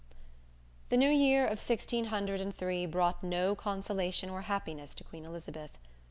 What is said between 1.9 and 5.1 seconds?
hundred and three brought no consolation or happiness to